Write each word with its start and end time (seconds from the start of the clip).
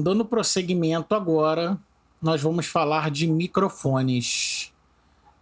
dando 0.00 0.24
prosseguimento 0.24 1.14
agora, 1.14 1.78
nós 2.20 2.42
vamos 2.42 2.66
falar 2.66 3.10
de 3.10 3.26
microfones. 3.26 4.72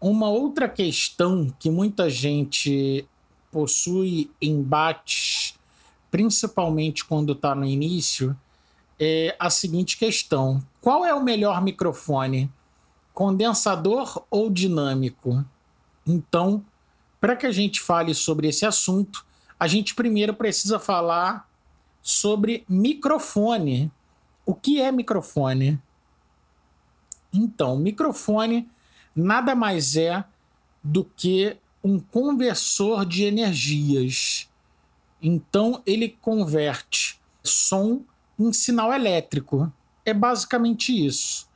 Uma 0.00 0.28
outra 0.28 0.68
questão 0.68 1.54
que 1.58 1.70
muita 1.70 2.10
gente 2.10 3.06
possui 3.50 4.30
embates, 4.40 5.54
principalmente 6.10 7.04
quando 7.04 7.32
está 7.32 7.54
no 7.54 7.64
início, 7.64 8.36
é 8.98 9.34
a 9.38 9.48
seguinte 9.50 9.96
questão: 9.96 10.62
qual 10.80 11.04
é 11.04 11.14
o 11.14 11.22
melhor 11.22 11.62
microfone? 11.62 12.50
Condensador 13.12 14.24
ou 14.30 14.50
dinâmico? 14.50 15.44
Então, 16.06 16.64
para 17.20 17.36
que 17.36 17.46
a 17.46 17.52
gente 17.52 17.80
fale 17.80 18.12
sobre 18.12 18.48
esse 18.48 18.66
assunto, 18.66 19.24
a 19.58 19.66
gente 19.66 19.94
primeiro 19.94 20.34
precisa 20.34 20.78
falar 20.78 21.48
sobre 22.02 22.64
microfone. 22.68 23.90
O 24.46 24.54
que 24.54 24.80
é 24.80 24.92
microfone? 24.92 25.80
Então, 27.32 27.76
microfone 27.76 28.68
nada 29.14 29.54
mais 29.54 29.96
é 29.96 30.24
do 30.82 31.04
que 31.04 31.56
um 31.82 31.98
conversor 31.98 33.04
de 33.06 33.24
energias. 33.24 34.48
Então, 35.22 35.82
ele 35.86 36.08
converte 36.20 37.20
som 37.42 38.02
em 38.38 38.52
sinal 38.52 38.92
elétrico. 38.92 39.72
É 40.04 40.12
basicamente 40.12 41.06
isso. 41.06 41.48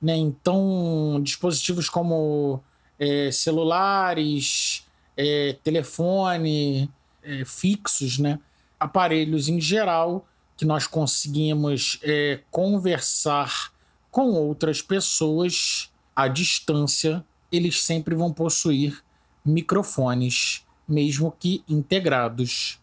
Né? 0.00 0.16
Então, 0.16 1.20
dispositivos 1.22 1.88
como 1.88 2.60
é, 2.98 3.30
celulares, 3.30 4.86
é, 5.16 5.56
telefone, 5.62 6.90
é, 7.22 7.44
fixos, 7.44 8.18
né? 8.18 8.40
aparelhos 8.78 9.48
em 9.48 9.60
geral 9.60 10.26
que 10.56 10.64
nós 10.64 10.86
conseguimos 10.86 11.98
é, 12.02 12.40
conversar 12.50 13.72
com 14.10 14.30
outras 14.30 14.80
pessoas 14.80 15.90
à 16.14 16.28
distância, 16.28 17.24
eles 17.50 17.82
sempre 17.82 18.14
vão 18.14 18.32
possuir 18.32 19.02
microfones, 19.44 20.64
mesmo 20.86 21.34
que 21.38 21.64
integrados. 21.68 22.80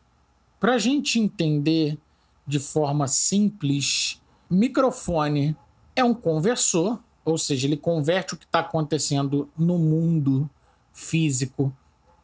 Para 0.59 0.75
a 0.75 0.78
gente 0.78 1.19
entender 1.19 1.97
de 2.45 2.59
forma 2.59 3.08
simples, 3.08 4.22
microfone 4.50 5.56
é 5.95 6.03
um 6.03 6.13
conversor, 6.13 7.00
ou 7.23 7.38
seja, 7.38 7.67
ele 7.67 7.78
converte 7.78 8.33
o 8.33 8.38
que 8.38 8.45
está 8.45 8.59
acontecendo 8.59 9.50
no 9.58 9.78
mundo 9.78 10.50
físico 10.94 11.73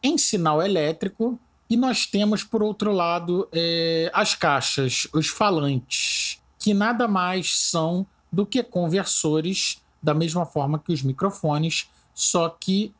em 0.04 0.18
sinal 0.18 0.62
elétrico 0.62 1.40
e 1.70 1.76
nós 1.76 2.06
temos, 2.06 2.44
por 2.44 2.64
outro 2.64 2.92
lado, 2.92 3.48
é, 3.52 4.10
as 4.14 4.34
caixas, 4.36 5.08
os 5.14 5.28
falantes, 5.28 6.42
que 6.58 6.74
nada 6.74 7.08
mais 7.08 7.58
são 7.58 8.06
do 8.32 8.46
que 8.46 8.64
conversores, 8.64 9.82
da 10.02 10.14
mesma 10.14 10.46
forma 10.46 10.80
que 10.80 10.94
os 10.94 11.02
microfones, 11.02 11.90
só 12.14 12.50
que 12.50 12.94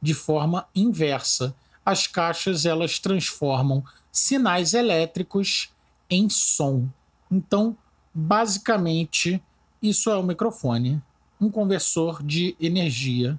de 0.00 0.14
forma 0.14 0.66
inversa. 0.74 1.54
As 1.84 2.06
caixas 2.06 2.64
elas 2.64 2.98
transformam 2.98 3.84
sinais 4.10 4.72
elétricos 4.72 5.70
em 6.08 6.28
som. 6.28 6.88
Então, 7.30 7.76
basicamente, 8.12 9.42
isso 9.82 10.10
é 10.10 10.16
o 10.16 10.22
microfone, 10.22 11.02
um 11.40 11.50
conversor 11.50 12.22
de 12.22 12.56
energia. 12.58 13.38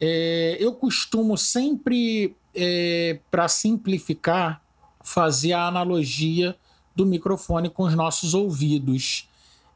É, 0.00 0.56
eu 0.60 0.74
costumo 0.74 1.36
sempre 1.38 2.36
é, 2.58 3.20
para 3.30 3.46
simplificar, 3.46 4.60
fazer 5.02 5.52
a 5.52 5.68
analogia 5.68 6.56
do 6.94 7.06
microfone 7.06 7.70
com 7.70 7.84
os 7.84 7.94
nossos 7.94 8.34
ouvidos. 8.34 9.28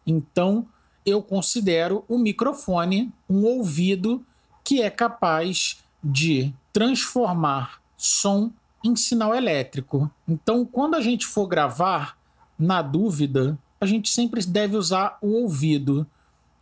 Então, 0.05 0.67
eu 1.07 1.23
considero 1.23 2.05
o 2.09 2.19
microfone 2.19 3.13
um 3.31 3.45
ouvido 3.45 4.27
que 4.65 4.83
é 4.83 4.91
capaz 4.91 5.79
de 6.03 6.53
transformar 6.73 7.81
som 7.97 8.51
em 8.83 8.97
sinal 8.97 9.33
elétrico. 9.33 10.11
Então, 10.27 10.65
quando 10.65 10.97
a 10.97 11.01
gente 11.01 11.25
for 11.25 11.47
gravar, 11.47 12.19
na 12.59 12.83
dúvida, 12.83 13.59
a 13.81 13.87
gente 13.87 14.09
sempre 14.09 14.45
deve 14.45 14.77
usar 14.77 15.19
o 15.21 15.29
ouvido. 15.29 16.07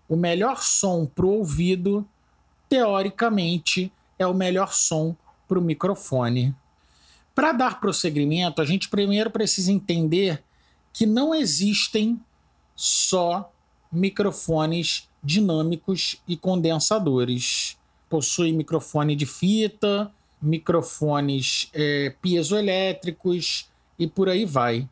O 0.08 0.16
melhor 0.16 0.62
som 0.62 1.06
para 1.06 1.26
o 1.26 1.38
ouvido, 1.38 2.06
teoricamente, 2.68 3.92
é 4.18 4.26
o 4.26 4.34
melhor 4.34 4.72
som 4.72 5.16
para 5.50 5.58
o 5.58 5.62
microfone. 5.62 6.54
Para 7.34 7.50
dar 7.50 7.80
prosseguimento, 7.80 8.62
a 8.62 8.64
gente 8.64 8.88
primeiro 8.88 9.32
precisa 9.32 9.72
entender 9.72 10.44
que 10.92 11.04
não 11.04 11.34
existem 11.34 12.20
só 12.76 13.52
microfones 13.90 15.08
dinâmicos 15.20 16.22
e 16.28 16.36
condensadores. 16.36 17.76
Possui 18.08 18.52
microfone 18.52 19.16
de 19.16 19.26
fita, 19.26 20.12
microfones 20.40 21.68
é, 21.74 22.14
piezoelétricos 22.22 23.68
e 23.98 24.06
por 24.06 24.28
aí 24.28 24.44
vai. 24.44 24.88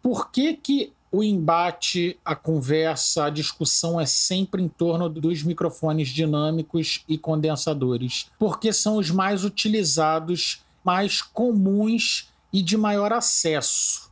Por 0.00 0.30
que, 0.30 0.54
que 0.54 0.92
o 1.12 1.24
embate, 1.24 2.18
a 2.24 2.36
conversa, 2.36 3.24
a 3.24 3.30
discussão 3.30 4.00
é 4.00 4.06
sempre 4.06 4.62
em 4.62 4.68
torno 4.68 5.08
dos 5.08 5.42
microfones 5.42 6.08
dinâmicos 6.08 7.04
e 7.08 7.18
condensadores, 7.18 8.30
porque 8.38 8.72
são 8.72 8.96
os 8.96 9.10
mais 9.10 9.44
utilizados, 9.44 10.62
mais 10.84 11.20
comuns 11.20 12.28
e 12.52 12.62
de 12.62 12.76
maior 12.76 13.12
acesso. 13.12 14.10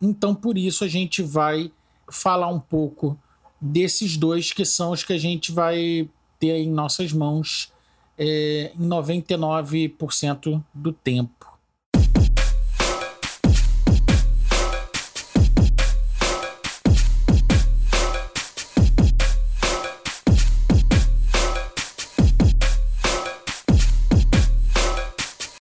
Então, 0.00 0.34
por 0.34 0.56
isso, 0.56 0.84
a 0.84 0.88
gente 0.88 1.22
vai 1.22 1.72
falar 2.08 2.48
um 2.48 2.60
pouco 2.60 3.18
desses 3.60 4.16
dois 4.16 4.52
que 4.52 4.64
são 4.64 4.90
os 4.90 5.04
que 5.04 5.12
a 5.12 5.18
gente 5.18 5.50
vai 5.52 6.08
ter 6.38 6.56
em 6.56 6.70
nossas 6.70 7.12
mãos 7.12 7.72
é, 8.18 8.72
em 8.78 8.88
99% 8.88 10.62
do 10.74 10.92
tempo. 10.92 11.51